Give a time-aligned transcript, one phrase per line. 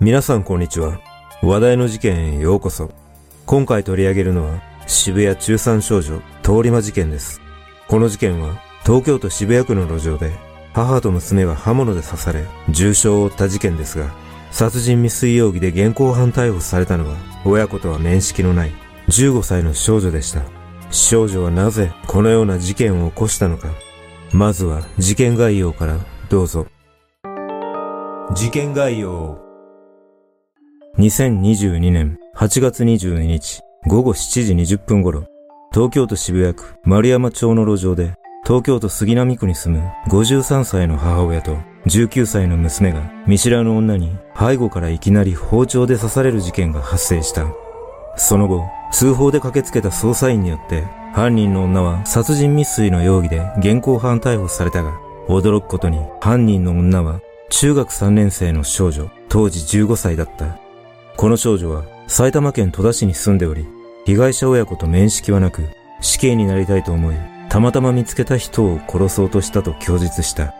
[0.00, 1.00] 皆さんこんにちは。
[1.42, 2.88] 話題の事件へようこそ。
[3.46, 7.40] 今回取り上げるのは渋谷中3少女通り魔事件です。
[7.88, 10.30] この事件は東京都渋谷区の路上で
[10.72, 14.14] 母と娘が刃物で刺され重傷を負った事件ですが、
[14.52, 18.72] 殺人未遂容疑で現行犯逮捕されたのは親子とは面識のない
[19.08, 20.42] 15歳の少女でした。
[20.92, 23.66] 少女はなぜこのような事件を起こしたのか。
[24.32, 26.68] まずは事件概要からどうぞ。
[28.32, 29.47] 事件概要
[30.98, 35.28] 2022年8月22日午後7時20分頃、
[35.72, 47.46] 東京都渋谷区丸山町の路上で、東京都杉並区に住む53歳の母親と19歳の娘が見知らぬ女に背後からいきなり包丁で刺される事件が発生した。
[48.16, 57.20] その後、通報で駆けつけた捜査員によって犯人の女は殺人未遂の容疑で現行犯逮捕されたが、驚くことに犯人の女は
[57.50, 60.58] 中学3年生の少女、当時15歳だった。
[61.18, 63.66] この少女は埼玉県戸田市に住んでおり、
[64.06, 65.64] 被害者親子と面識はなく、
[66.00, 67.16] 死刑になりたいと思い、
[67.48, 70.54] たまたま見つけた人を殺そうとしたと供述した。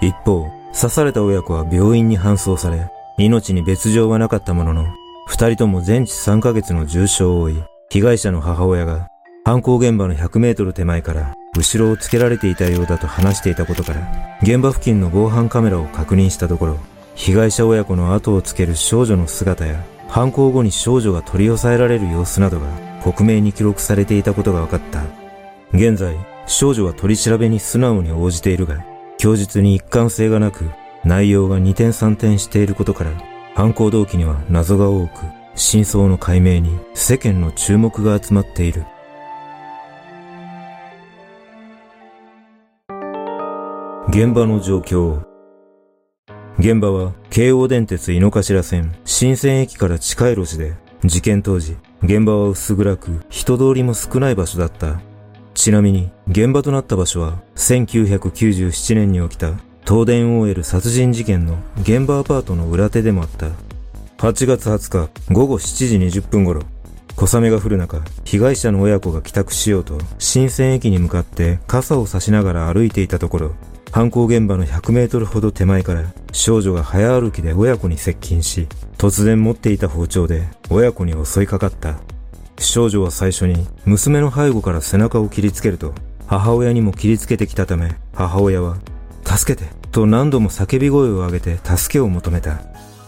[0.00, 4.86] 一方、刺された親子は病院に搬送され、命に別状はなかったものの、
[5.26, 9.08] 二人とも全治3ヶ月の重傷を負い、被害者の母親が
[9.44, 16.78] 犯行現場の100メートル手前から後ろをつけられていたようだと話していたことから、現場付近の防犯カメラを確認したところ、
[17.14, 22.66] 被害者親子の後をつける少女の姿や犯行後に少女が取り押さえられる様子などが
[23.02, 25.02] 克明に記録されていたことが分かった。
[25.72, 28.84] 現在、少女は取り調べに素直に応じているが、
[29.18, 30.70] 供述に一貫性がなく、
[31.04, 33.10] 内容が二点三点していることから、
[33.54, 35.10] 犯行動機には謎が多く、
[35.54, 38.84] 真相の解明に世間の注目が集まっている。
[44.08, 45.27] 現場の状況
[46.58, 50.74] 現場は京王電鉄井の頭線新線駅から近い路地で
[51.04, 55.00] 事件当時現場は薄暗く人通りも少ない場所だった。
[55.54, 59.52] ちなみに現場となった場所は1997年に起きた
[59.86, 63.50] 東電 OL 殺人事件の現場アパートの裏手でもあった。
[64.18, 66.62] 8月20日午後7時20分頃、
[67.14, 73.54] 小雨が降る中、被害者の親子が帰宅しようと新線駅に向かって傘を差しながら歩いていたところ、
[73.90, 78.68] 犯行現場の100メートルほど手前から少女が早歩きで親子に接近し、
[78.98, 81.96] 突然持っていた包丁で親子に襲いかかった。
[82.58, 85.94] 少女は最初に娘の背後から背中を切りつけると、
[86.26, 88.76] 母親にも切りつけてきたため、母親は、
[89.24, 92.60] 助けてと何度も叫び声を上げて助けを求めた。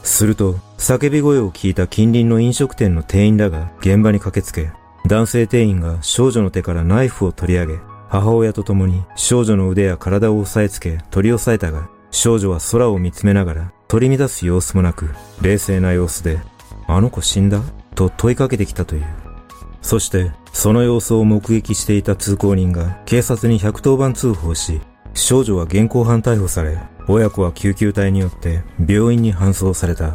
[0.03, 4.71] すると、叫び声を聞いた近隣の飲食店の店員らが現場に駆けつけ、
[5.07, 7.75] 男性店員が少女の手からナイフを取り上げ、
[8.11, 15.11] 母親と共に少女の腕や体を押さえつけ取り押さえたが、少女は空を見つめながら取り乱す様子もなく、
[15.41, 16.41] 冷静な様子で、
[16.89, 17.63] あの子死んだ？
[17.95, 19.05] と問いかけてきたという。
[19.81, 24.81] そして、その様子を目撃していた通行人が警察に110番通報し、
[25.15, 30.15] 少女は現行犯逮捕され、親子は救急隊によって病院に搬送された。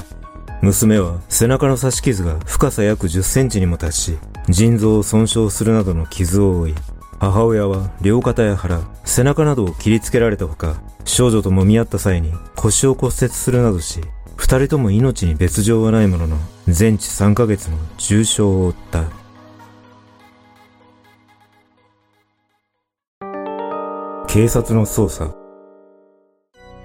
[0.61, 4.17] 娘は背中の刺し傷が深さ約10センチにも達し、
[4.49, 6.75] 腎臓を損傷するなどの傷を負い、
[7.19, 14.01] 母親は両肩や腹、背中などを切りつけられたほか、少女と揉み合った際に腰を骨折するなどし、
[14.35, 16.37] 二人とも命に別状はないものの、
[16.67, 19.03] 全治3ヶ月の重傷を負った。
[24.27, 25.33] 警察の捜査。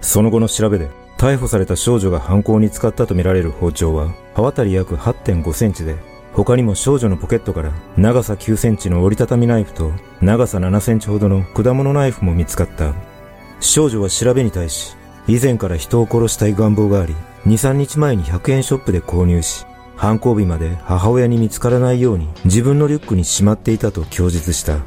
[0.01, 0.89] その後の調べで、
[1.19, 5.97] 逮捕された少女が犯行に使ったとみられる包丁は、刃渡り約8.5センチで、
[6.33, 12.95] 他にも少女のポケットから長さ9センチの折りたたみナイフと長さ7センチほどの果物ナイフも見つかった。
[13.61, 14.97] 少女は調べに対し、
[15.27, 17.15] 以前から人を殺したい願望があり、
[17.47, 19.67] 2、3日前に100円ショップで購入し、
[19.97, 24.79] 犯行日まで母親に見つからないように自分のリュックにしまっていたと供述した。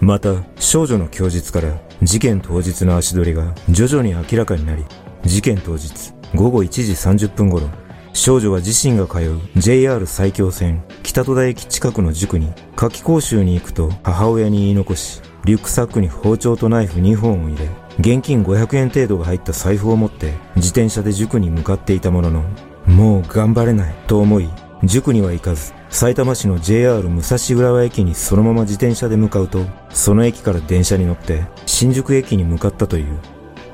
[0.00, 4.84] また、少女の供述から事件当日の足取りが徐々に明らかになり、
[5.24, 7.68] 事件当日午後1時30分頃、
[8.16, 17.68] 少女は自身が通う JR 埼京線北戸田駅近くの塾に夏季講習に行くと母親に言い残し、リュックサックに包丁とナイフ2本を入れ、
[17.98, 22.44] 現金500円程度が入った財布を持って自転車で塾に向かっていたものの、
[22.86, 24.48] もう頑張れないと思い、
[24.84, 33.18] 塾には行かず、埼玉市の JR 武蔵浦和駅にそのまま自転車で向かうと、その駅から電車に乗って新宿駅に向かったという。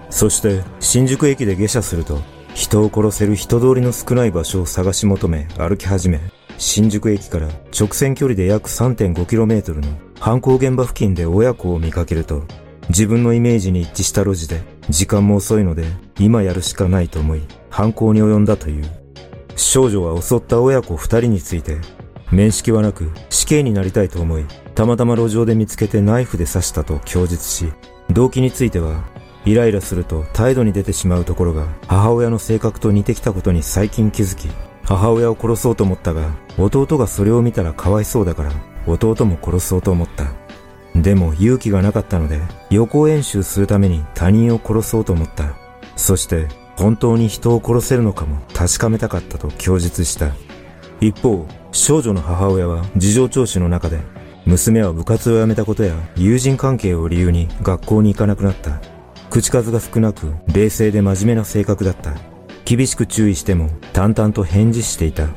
[0.08, 2.22] そして新宿駅で下車すると、
[2.60, 6.20] 人を殺せる人通りの少ない場所を探し求め歩き始め、
[6.58, 12.44] 新宿駅から直線距離で約 3.5km の犯行現場付近で親子を見かけると、
[12.90, 14.60] 自分のイメージに一致した路地で、
[14.90, 15.84] 時間も遅いので、
[16.18, 17.40] 今やるしかないと思い、
[17.70, 18.84] 犯行に及んだという。
[19.56, 21.78] 少女は襲った親子二人について、
[22.30, 27.72] 面識はなく死刑になりたいと思い、たまたま路上で見つけてナイフで刺したと供述し、
[28.10, 29.02] 動機については、
[29.44, 34.48] イライラすると態度に出てしまうところが母親の性格と似てきたことに最近気づき、
[34.84, 38.52] 母親を殺そうと思ったが、弟がそれを見たらかわいそうだから、
[38.86, 40.32] 弟も殺そうと思った。
[41.00, 42.40] でも勇気がなかったので、
[42.70, 45.54] 予行演習するために他人を殺そうと思った。
[45.96, 50.34] そして、本当に人を殺せるのかも確かめたかったと供述した。
[51.00, 54.00] 一方、少女の母親は事情聴取の中で、
[54.44, 58.80] 娘は部活を辞めたことや友人関係を理由に学校に行かなくなった。
[59.30, 62.14] 口数が少なく冷静で真面目な性格だった。
[62.64, 65.28] 厳しく注意しても淡々と返事していた。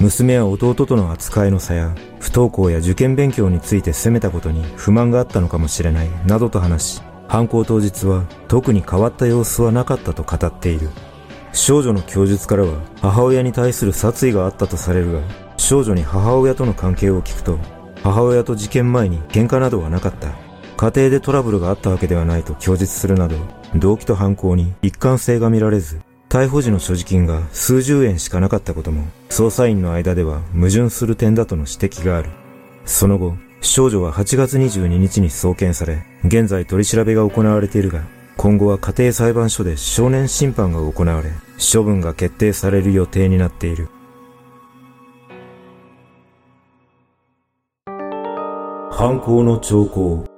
[0.00, 10.88] 娘は弟との扱いの差や不登校や受験勉強について責めたことに不満があったのかもしれないなどと話し、犯行当日は特に変わった様子はなかったと語っている。
[11.52, 15.20] 少女の供述からは母親に対する殺意があったとされるが、
[15.56, 17.58] 少女に母親との関係を聞くと、
[18.02, 20.43] 母親と事件前に喧嘩などはなかった。
[20.84, 23.36] 家庭でトラブルがあったわけではないと供述するなど、
[23.74, 32.28] 動機と犯行に一貫性が見られず、逮捕時の所持金が数十円しかなかったことも、捜査員の間では矛盾する点だとの指摘がある。
[32.84, 33.32] その後、
[33.62, 38.02] 少女は8月22日に送検され、現在取り調べが行われているが、
[38.36, 43.88] 今後は家庭裁判所で少年審判が行われ、処分が決定される予定になっている。
[48.90, 50.33] 犯行の兆候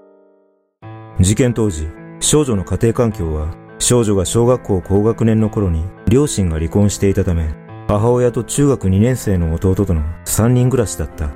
[1.20, 1.88] 事件当時、
[2.20, 7.54] 少女の家庭環境は少女が小学校高学年の頃に両親が離婚していたため、
[7.88, 11.30] 母親と中学2年生の弟との3人暮らしだった。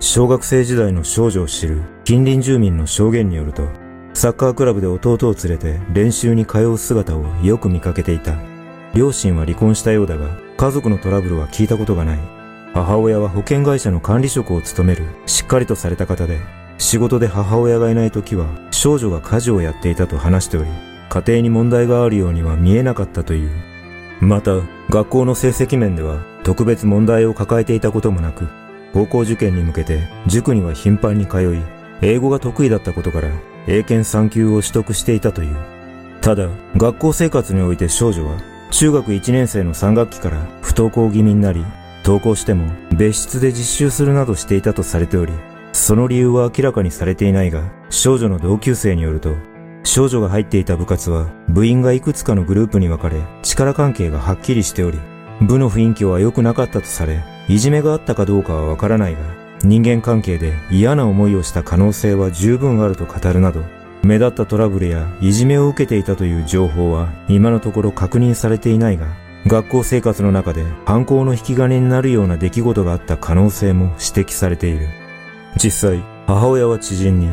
[0.00, 3.68] 小学生時代の少女を知る近隣住民の証言によると、
[4.14, 8.34] サッカークラブで弟を連れて練習に通う姿をよく見かけていた。
[8.94, 12.18] 両親は離婚したようだが、家族のトラブルは聞いたことがない。
[12.72, 16.38] 母親は保険会社の管理職を務めるしっかりとされた方で、
[16.78, 18.46] 仕事で母親がいない時は
[18.78, 20.70] 少女が家事をやっていたと話しており、
[21.08, 23.50] 家庭に問題があるようには見えなかったという。
[24.20, 24.52] また、
[24.88, 28.46] 学校の成績面では特別問題を抱えていたこともなく、
[28.92, 31.60] 高校受験に向けて塾には頻繁に通い、
[32.02, 33.30] 英語が得意だったことから
[33.66, 35.56] 英検3級を取得していたという。
[36.20, 38.36] ただ、学校生活において少女は
[38.70, 41.64] 中学1年生の3学期から不登校気味になり、
[42.04, 45.32] 登校しても別室で実習するなどしていたとされており、
[45.78, 49.36] その理由は明らかにされていないが、少女の同級生によると、
[49.84, 54.98] 少女が入っていた部活は部員がいくつかのグループに分かれ力関係がはっきりしており
[55.40, 59.20] 部の雰囲気は良くなかったとされいじめがあったかどうかはわからないが
[59.62, 63.62] 人間関係で嫌な思いをした可能性は十分あると語るなど
[64.02, 69.06] 目立ったトラブルやいじめを受けていたという情報は今のところ確認されていないが
[69.46, 75.07] 学校生活の中で犯行の引き金になるような出来事があった可能性も指摘されている。
[75.56, 77.28] 実際母親は知人に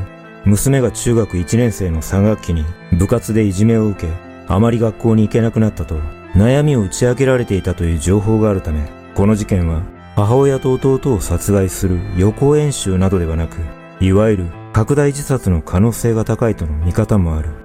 [0.46, 2.64] 娘が中学1年生の3学期に
[2.98, 4.14] 部活でいじめを受け、
[4.48, 5.96] あまり学校に行けなくなったと
[6.36, 9.82] 悩みを打ち明けられていたという情報があるため、この事件は
[10.16, 13.58] 母親と弟を殺害する予行演習などではなく、
[14.00, 17.65] いわゆる拡大自殺の可能性が高いとの見方もある。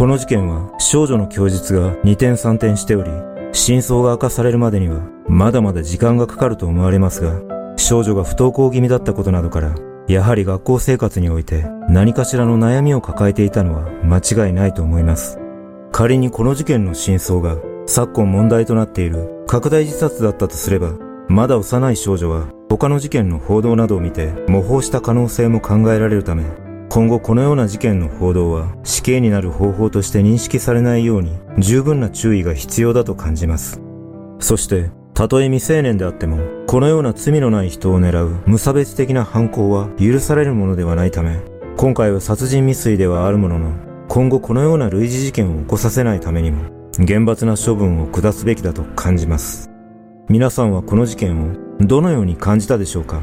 [0.00, 3.10] この事件は少女の供述が二転三転しており、
[3.52, 7.42] 真相が明かされるまでにはまだまだ時間がかかると思われますが、
[7.76, 9.74] 少女が不登校気味だったことなどから、
[10.08, 15.38] やはり学校生活において何かしらの悩みを抱えていたのは間違いないと思います。
[15.92, 20.94] 仮にこの事件の真相が昨今問題となっている拡大自殺だったとすれば、
[21.28, 26.44] まだ幼い少女は他の事件の報道などを見て模倣した可能性も考えられるため、
[26.92, 33.80] 今後このような事件の報道は死刑になる方法として認識されないように十分な注意が必要だと感じます。
[34.40, 41.38] そして、たとえ未成年であっても、このような罪のない人を狙う無差別的な犯行は許されるものではないため、
[41.76, 43.70] 今回は殺人未遂ではあるものの、
[44.08, 49.70] 今後このような類似事件を起こさせないためにも、厳罰な処分を下すべきだと感じます。
[50.28, 53.22] 皆さんはこの事件をどのように感じたでしょうか？